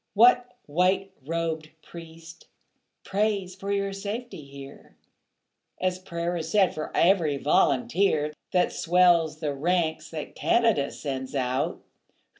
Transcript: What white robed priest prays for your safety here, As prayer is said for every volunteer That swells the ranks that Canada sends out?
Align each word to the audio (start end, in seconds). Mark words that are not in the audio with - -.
What 0.15 0.57
white 0.65 1.11
robed 1.27 1.69
priest 1.83 2.47
prays 3.03 3.53
for 3.53 3.71
your 3.71 3.93
safety 3.93 4.45
here, 4.45 4.95
As 5.79 5.99
prayer 5.99 6.35
is 6.37 6.49
said 6.49 6.73
for 6.73 6.89
every 6.97 7.37
volunteer 7.37 8.33
That 8.51 8.71
swells 8.73 9.41
the 9.41 9.53
ranks 9.53 10.09
that 10.09 10.33
Canada 10.33 10.89
sends 10.89 11.35
out? 11.35 11.83